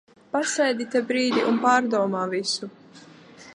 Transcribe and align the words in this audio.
Pasēdi 0.35 0.87
te 0.95 1.01
brīdi 1.11 1.45
un 1.51 1.61
pārdomā 1.67 2.25
visu. 2.35 2.73